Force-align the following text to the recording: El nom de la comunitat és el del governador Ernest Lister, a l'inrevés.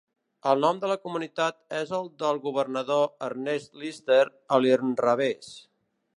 El 0.51 0.61
nom 0.61 0.77
de 0.83 0.87
la 0.91 0.95
comunitat 1.03 1.59
és 1.81 1.93
el 1.97 2.09
del 2.23 2.41
governador 2.47 3.07
Ernest 3.29 3.79
Lister, 3.83 4.21
a 4.57 4.61
l'inrevés. 4.65 5.55